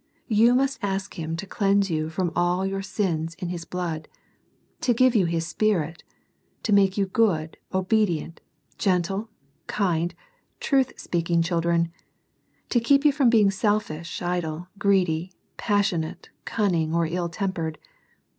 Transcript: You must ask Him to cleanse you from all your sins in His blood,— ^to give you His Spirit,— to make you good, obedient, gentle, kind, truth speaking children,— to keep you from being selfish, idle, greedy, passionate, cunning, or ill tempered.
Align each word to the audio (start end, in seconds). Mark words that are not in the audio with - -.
You 0.29 0.55
must 0.55 0.79
ask 0.81 1.13
Him 1.13 1.35
to 1.35 1.45
cleanse 1.45 1.91
you 1.91 2.09
from 2.09 2.31
all 2.35 2.65
your 2.65 2.81
sins 2.81 3.35
in 3.35 3.49
His 3.49 3.65
blood,— 3.65 4.07
^to 4.81 4.95
give 4.95 5.13
you 5.13 5.27
His 5.27 5.45
Spirit,— 5.45 6.03
to 6.63 6.73
make 6.73 6.97
you 6.97 7.05
good, 7.05 7.57
obedient, 7.71 8.41
gentle, 8.79 9.29
kind, 9.67 10.15
truth 10.59 10.99
speaking 10.99 11.43
children,— 11.43 11.91
to 12.71 12.79
keep 12.79 13.05
you 13.05 13.11
from 13.11 13.29
being 13.29 13.51
selfish, 13.51 14.23
idle, 14.23 14.69
greedy, 14.79 15.33
passionate, 15.57 16.29
cunning, 16.45 16.95
or 16.95 17.05
ill 17.05 17.29
tempered. 17.29 17.77